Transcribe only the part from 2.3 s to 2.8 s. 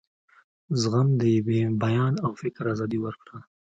فکر